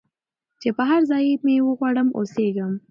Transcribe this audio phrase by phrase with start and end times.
[0.61, 2.71] چي په هرځای کي مي وغواړی او سېږم